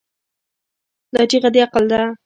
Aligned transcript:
دا 1.13 1.21
چیغه 1.29 1.49
د 1.53 1.55
عقل 1.65 1.83
ده. 1.91 1.99